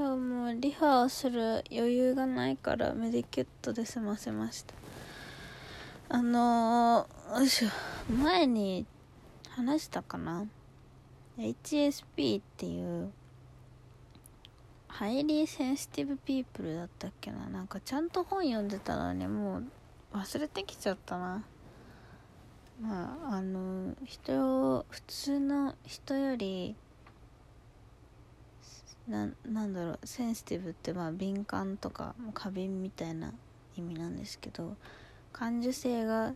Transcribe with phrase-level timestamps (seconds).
[0.00, 4.72] 今日もリハをする余裕がないからメディキュットで済ませました。
[6.08, 7.66] あのー、少し
[8.10, 8.86] 前に
[9.50, 10.46] 話したかな
[11.36, 13.12] ？HSP っていう
[14.88, 17.50] Highly Sensitive People だったっけな？
[17.50, 19.64] なんかちゃんと本読んでたのにもう
[20.14, 21.44] 忘れてきちゃったな。
[22.80, 26.74] まああの人普通の人より
[29.10, 33.32] ななんだろうセンシティブってまあ敏感とか過敏みたいな
[33.76, 34.76] 意味なんですけど
[35.32, 36.32] 感受性が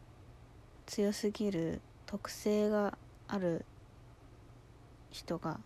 [0.86, 3.64] 強すぎる特性がある
[5.10, 5.60] 人が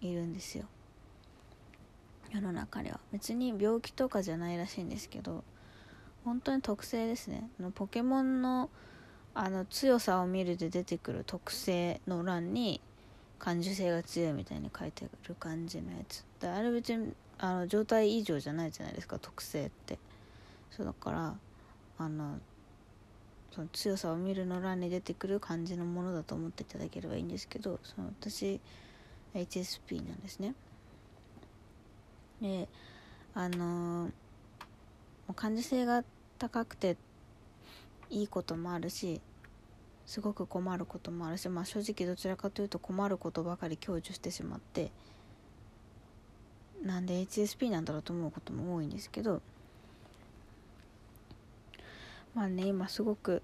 [0.00, 0.64] いるんですよ。
[2.30, 2.98] 世の中には。
[3.12, 5.44] 別に病気とかじゃないらしいんですけど
[6.24, 7.48] 本当に特性ですね。
[7.60, 8.70] のポケモンの
[9.34, 12.80] あの強さを見るで出てくる特性の欄に
[13.38, 16.24] 感受性が強いみたいに書いてる感じのやつ。
[16.40, 19.98] であれ別にあの状態異常じゃないじゃないですか特性って。
[20.70, 21.34] そうだから
[21.98, 22.38] あの
[23.54, 28.60] その強さを見るの欄に出てくる感じのものだと思っていただければいいんですけどその私
[29.34, 30.54] HSP なんですね。
[32.40, 32.68] で
[33.34, 34.10] あのー、
[35.34, 36.04] 感受性が
[36.38, 36.96] 高くて
[38.10, 39.20] いいこともあるし
[40.06, 44.90] すごく困ることもあるし、まあ、正直どちらかというと困ることばかり享受してしまって
[46.84, 49.40] なんで HSP なんだろうと思うことも多いんですけど
[52.34, 53.42] まあね今すごく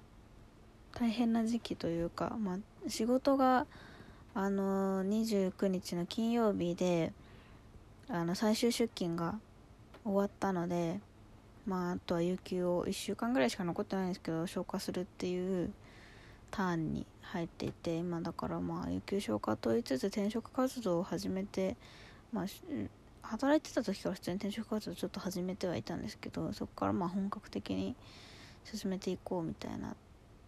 [0.92, 2.58] 大変な時期というか、まあ、
[2.88, 3.66] 仕事が
[4.34, 7.12] あの29日の金曜日で
[8.08, 9.38] あの最終出勤が
[10.04, 11.00] 終わったので
[11.66, 15.70] まああとは有給を1週間ぐらいしか残ってないんですけど消化するっていう
[16.50, 21.76] ターンに入っていて今だからまあ有給消化と言いつつ転職活動を始めて
[22.32, 22.44] まあ
[23.22, 27.94] 働いてた時から普通に転職活動ちょっと始めてはいたんですけどそこからまあ本格的に
[28.64, 29.94] 進めていこうみたいな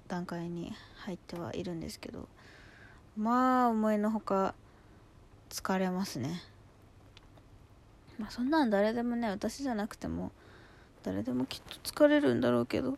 [0.09, 0.73] 段階に
[1.05, 2.29] 入ってはいるんですけど
[3.17, 4.55] まあ思いのほか
[5.51, 6.43] 疲れますね。
[8.19, 10.33] まあそんなん誰でもね私じゃなくても
[11.03, 12.97] 誰でもきっと疲れるんだろうけど、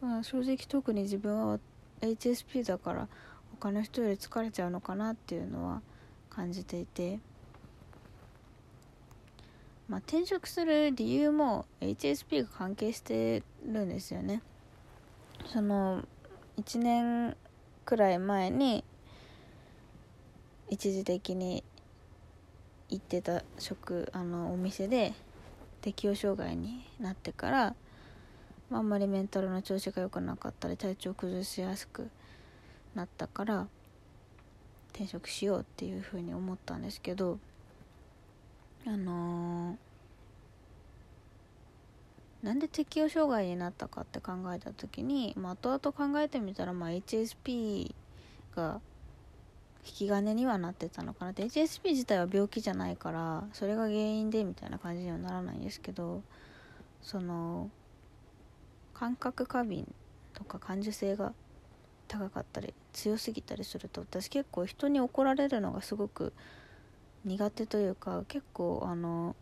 [0.00, 1.58] まあ、正直特に自分は
[2.00, 3.08] HSP だから
[3.52, 5.82] 他の人より疲れちゃうのかなっていうのは
[6.30, 7.18] 感じていて、
[9.88, 14.42] まあ、転職する理由も HSP が関係してるんですよね。
[15.46, 16.02] その
[16.58, 17.36] 1年
[17.84, 18.84] くらい前に
[20.68, 21.64] 一時的に
[22.88, 25.12] 行ってた職あのお店で
[25.80, 27.74] 適応障害になってから
[28.70, 32.08] まあんまりメンタルの調子が良くなかったり体調崩しやすく
[32.94, 33.66] なったから
[34.92, 37.38] 転職しようっていうふうに思ったんですけど
[38.86, 47.92] あのー、なんで適応障害になったかって考えた時に、まあ、後々考えてみたら、まあ、HSP
[48.56, 48.80] が
[49.84, 51.32] 引き金にはなってたのかな。
[51.32, 56.22] って HSP 自体は病気じゃないからそれが原因でみたいな感じにはならないんですけど
[57.02, 57.70] その
[59.00, 59.90] 感覚過敏
[60.34, 61.32] とか感受性が
[62.06, 66.34] 高かったり強すぎたりすると私結構人に怒られるのがすごく
[67.24, 69.34] 苦手というか結構あの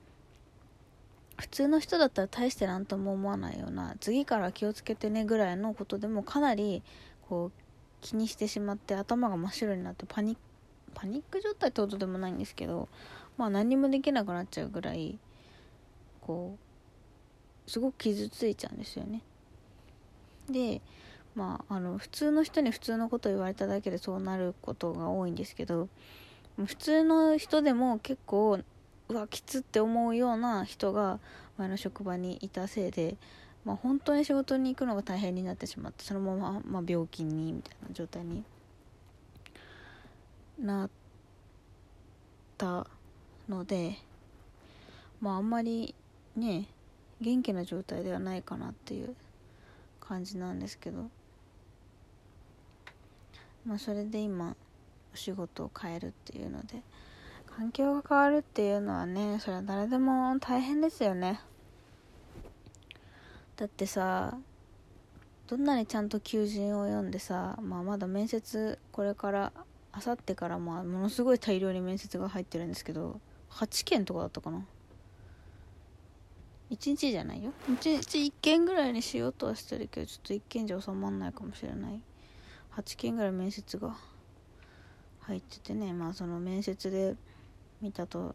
[1.39, 6.85] 普通の人だったら大して何とも思わないような次から気をつけてねぐらいのことでもかなり
[7.29, 7.53] こう
[8.01, 10.37] 気にしてしまって頭が真っ白になってパニ
[10.95, 12.89] パニック状態ってことでもないんですけど
[13.37, 15.19] まあ何もできなくなっちゃうぐらい
[16.21, 16.57] こ
[17.67, 19.21] うすごく傷ついちゃうんですよね。
[20.51, 20.81] で
[21.35, 25.89] まああの普通の人に普通のことを言われただけでそうなることが多いんですけど
[26.57, 28.59] 普通の人でも結構
[29.09, 31.21] うわきつって思うような人が
[31.57, 33.17] 前の職場にいたせいで、
[33.65, 38.45] まあ、本当に仕事に行くのが大変になってしまってそのまま、まあ、病気にみたいな状態に
[40.61, 40.91] なっ
[42.57, 42.87] た
[43.49, 43.97] ので
[45.21, 45.95] まああんまり
[46.37, 46.67] ね
[47.21, 49.15] 元気な状態ではないかなっていう
[50.09, 51.11] 感じなんですけど。
[53.69, 54.57] まあそれで今
[55.13, 56.83] お仕事を変えるっていうので
[57.47, 61.41] 環境が変わるっていうのはねそれは誰でも大変ですよね。
[63.57, 64.39] だってさ
[65.49, 69.53] どんなにちゃんと求人を読んでさ、まあ、まだ面接これから
[69.93, 73.21] あさってからまあものすごい大量に面接が入ってるんですけど
[73.51, 74.65] 8件とかだったかな。
[76.71, 77.53] 1日じゃないよ。
[77.69, 82.01] 1日1件ぐらいにしようとはしてるけどちょっと1件じゃ収まんないかもしれない。
[82.77, 83.97] 8件ぐらい面接が
[85.21, 85.93] 入っててね。
[85.93, 87.17] まあその面接で
[87.81, 88.35] 見たと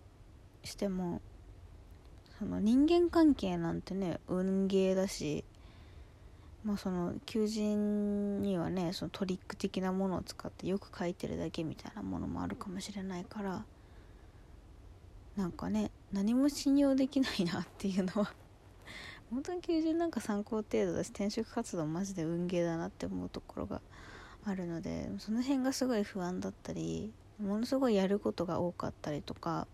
[0.64, 1.22] しても
[2.40, 5.44] その人間関係なんてね運ゲーだし
[6.64, 13.66] まあその求人にはねそのトリック的なものを使ってよく書いてるだけみたいなものもあるかもしれないから
[15.36, 18.34] なんかね何も信用できないなっていうのは
[19.32, 23.82] 本当に求人なんか参考程度だし転職活動マジで運ゲーだなって思うところが
[24.46, 29.68] あるのでその辺がすごい不安だったりものすごいやることが多かったりとか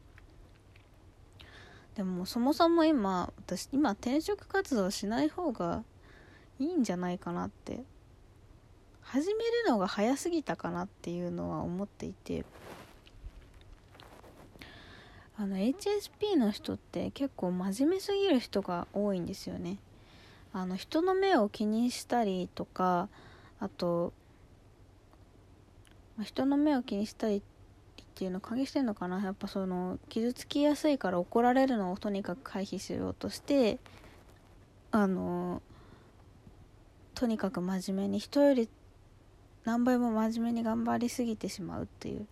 [1.95, 5.83] でもそもそも今私今転職活動しない方が
[6.59, 7.83] いいんじゃないかなって
[9.01, 12.45] 始めるのが早すぎたかなっていうのは思っていて
[15.39, 19.77] あの HSP の人って結構真面目すぎる人が多いんですよね。
[20.51, 23.07] あの人の目を気にしたりとか
[23.62, 24.12] あと
[26.21, 27.41] 人の目を気にしたりっ
[28.15, 29.21] ていうのを関係してるのかな。
[29.21, 33.80] やっぱその傷つきやすいから怒られるのをとにかく回避しようとして
[34.91, 35.62] あの
[37.15, 38.68] とにかく真面目に人より
[39.63, 42.27] 何倍も真面目に頑張りすぎてしまうっていう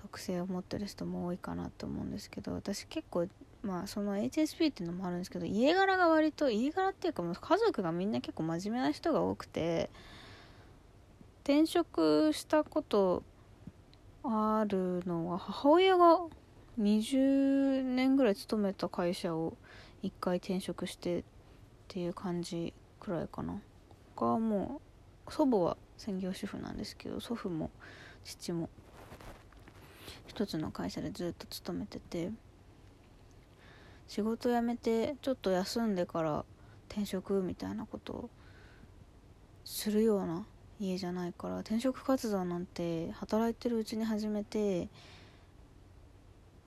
[0.00, 3.26] 特性を持ってる人も多いかなと思うんですけど私結構
[3.62, 9.90] まあその HSP っていうのもあるんですけど家柄が割と家柄っていうかもう家族がみんな結構真面目な人が多くて
[11.42, 13.24] 転職したこと
[14.22, 16.20] あるのは母親が
[16.78, 19.56] 20年ぐらい勤めた会社を
[20.04, 21.24] 1回転職してっ
[21.88, 23.60] ていう感じくらいかな。
[24.14, 24.80] 他はも
[25.26, 27.70] う祖母は専業主婦なんですけど祖父も
[28.24, 28.68] 父も
[30.38, 32.30] 一つの会社でずっと勤めてて
[34.06, 36.44] 仕事辞めてちょっと休んでから
[36.88, 38.30] 転職みたいなことを
[39.64, 40.46] するような
[40.78, 44.88] 家じゃないから転職活動なんて働いてるうちに始めて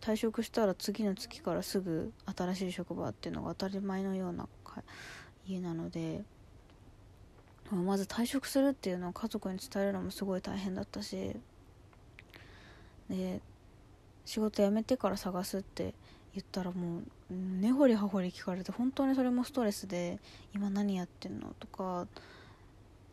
[0.02, 4.50] 退職したら次の月からすぐ新しい職場っていうのが当たり前のような
[5.48, 6.24] 家なので
[7.72, 11.38] まず退職するっていうのを家族に伝えるのもすごい大変だったし
[13.10, 13.40] で
[14.26, 15.94] 仕事辞めてから探すって
[16.34, 20.20] 言ったらもう根掘り葉掘り聞かれて本当にそれもストレスで
[20.54, 22.08] 今何やってんのとか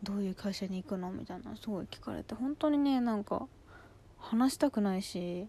[0.02, 3.46] どういう会社に行くのみたいなすごい聞かれて本当にねなんか
[4.18, 5.48] 話したくないし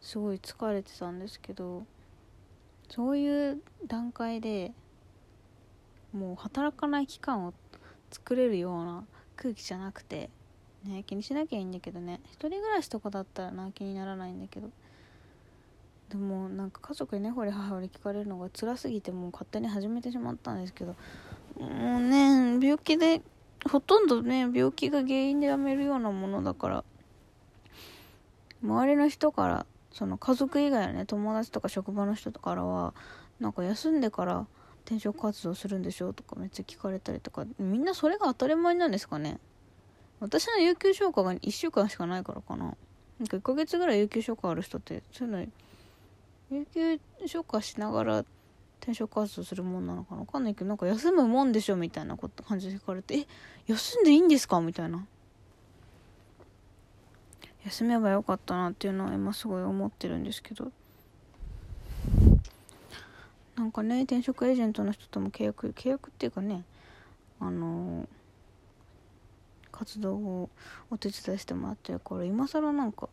[0.00, 1.86] すごい疲れてたんですけど
[2.90, 4.72] そういう段階で
[6.12, 7.54] もう働かない期間を
[8.10, 9.04] 作れるような
[9.34, 10.30] 空気じゃなくて
[10.84, 12.20] ね気にしなきゃいいんだけどね。
[12.26, 14.70] 一人暮らしとかだったらな気にならないんだけど。
[16.10, 20.94] でもなんか家族に根掘り葉掘り聞かれるのが辛すぎてもう勝手に始めてしまったんですけど。
[21.58, 23.22] もうね病気で
[23.70, 26.84] ほとんどね病気が原因でやめるようなものだから。
[28.62, 32.94] 周りの人からその家族以外のね友達とか職場の人とからは
[33.40, 34.46] なんか休んでから
[34.84, 37.46] 転職活動するんでしょとかめっちゃ聞かれたりとか。
[37.58, 39.38] みんなそれが当たり前なんですかね。
[40.20, 42.76] 私の有給消化が1週間しかないからかな。
[43.18, 45.46] なんか1ヶ月ぐらい有給消化ある人ってそういうの
[46.50, 48.24] 有給消化しながら
[48.80, 50.20] 転職活動するもんなのかな。
[50.20, 53.26] わかんないけどなんか休むもんでしょみたいなこと感じで聞かれてえ
[53.66, 55.06] 休んでいいんですかみたいな。
[57.64, 60.70] 休めばよかったなっていうのは今すごい思ってるんですけど。
[63.56, 66.64] なんかね転職エージェントの人とも契約契約っていうかね
[67.40, 68.06] あのー、
[69.74, 70.50] 活動を
[70.88, 73.08] お手伝いしてもらってるから今更なんか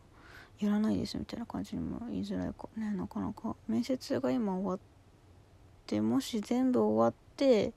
[0.60, 3.06] やらないですみたいな感じにも言いづらいかねな。
[3.08, 4.78] かなか面接が今終わっ
[5.86, 7.72] てもし全部終わって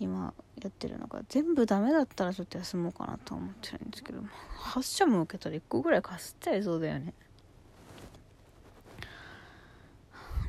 [0.00, 4.20] 今やってるのが全部ダメだったらちょっと休もうかなと思ってるんですけど
[4.58, 7.12] 8社も受けたら1個ぐらいかすっちゃいそうだよね。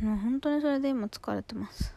[0.02, 1.94] もう本当にそれで今疲れてます。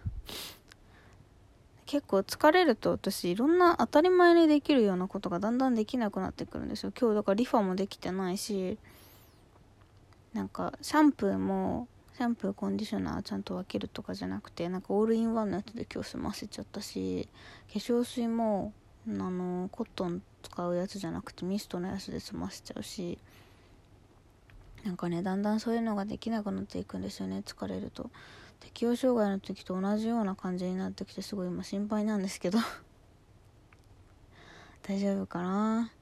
[1.88, 6.92] 結構疲れると私いろんな当たり前にできるようなことがだんだんできなくなってくるんですよ。
[6.98, 8.76] 今日だからリファもできてないし
[10.34, 17.26] なんかシャンプーもシャンプーコンディショナーちゃんと分けるとかじゃなくてなんかオールインワンのやつで今日済ませちゃったし
[17.72, 18.74] 化粧水も
[19.06, 23.16] あのコットン使うやつじゃなくてミストのやつで済ませちゃうし
[24.84, 28.10] なんかねだんだんそういうのができなくなっていくんですよね疲れると。
[28.60, 32.58] 適応障害の時と同じような感じになってきてすごい今心配なんですけど。
[34.82, 35.92] 大丈夫かな？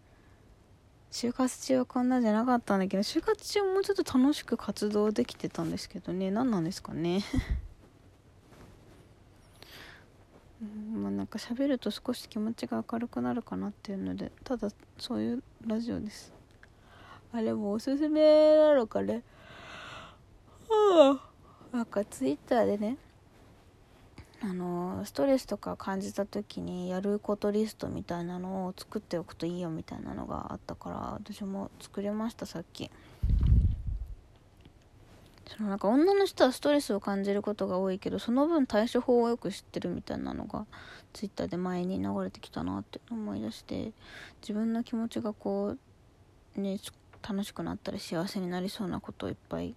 [1.11, 6.31] 就活中はこんなじゃなかったんだけど就活中もうちょっと楽しく活動できてたんですけどね。
[6.31, 7.23] 何なんですかね？
[10.95, 16.33] まあなんか喋ると少し気持ちが明るくなるかなっていうのでただそういうラジオです。
[17.33, 19.23] あれもおすすめなのかね。
[21.77, 22.97] なんかツイッターでね
[24.41, 32.91] あのストレスとか感じた時にやることリストみたいなのを作っておくといいよみたいなのがあったから私も作れましたさっき。
[35.47, 40.67] そのなんか女の人はストレスを感じることが多いけどその分対処法をよく知ってるみたいなのが
[41.13, 43.93] ツイッターで前に流れてきたなって思い出して
[44.41, 45.77] 自分の気持ちがこ
[46.57, 46.79] うね
[47.23, 49.75] 楽しくなったり幸せになりそうなことをいっぱい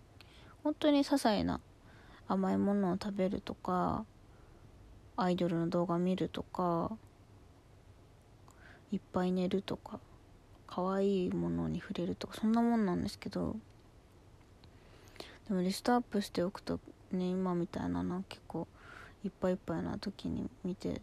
[0.63, 1.61] 本当に些細な
[2.29, 4.05] 甘いものを食べるとか
[5.17, 6.91] アイドルの動画見るとか
[8.91, 9.99] いっぱい寝るとか
[10.67, 13.55] 可愛いものに触れるとかそんなもんなんですけど
[15.47, 16.79] でもリストアップしておくと
[17.11, 18.67] ね今みたいなな結構
[19.25, 21.01] いっぱいいっぱいな時に見て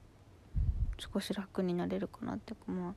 [0.99, 2.53] 少し楽になれるかなって。
[2.53, 2.95] いうかまあ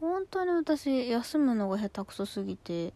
[0.00, 2.92] 本当に私休むのが下手くそすぎて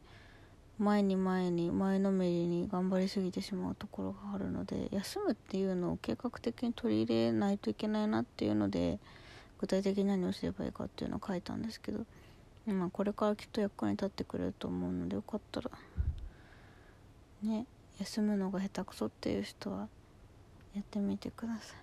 [0.79, 8.99] 前に前に前のめりに頑張りすぎてしまうところがあるので休むっていうのを計画的に取り入れないといけないなっていうので
[9.61, 12.05] 具体的に何をすればいいかっていうのを書いたんですけど
[12.67, 15.71] まあこれからきっと役に立ってくれると思うのでよかったら
[17.43, 17.67] ね
[18.01, 19.89] 休むのが下手くそっていう人は
[20.75, 21.77] やってみてください。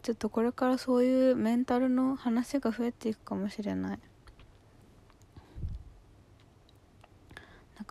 [0.00, 3.98] ちょっとこれからそういうメンタルの話が増えていくかもしれない。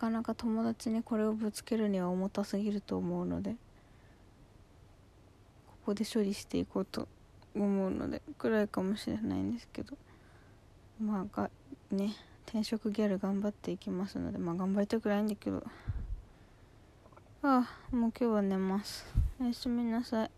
[0.00, 3.56] かなか友達にこれをぶつけるには重たすぎると思うのでこ
[5.84, 7.06] こで処理していこうと
[7.54, 9.98] 思うのでくらいかもしれないんですけど
[10.98, 11.50] まあが
[11.90, 12.14] ね
[12.46, 15.62] 転職ギャル頑張っていきますのでまあ頑張りたくないんだけど。
[17.42, 19.06] ああもう今日は寝ます。
[19.38, 20.30] おやすみなさい。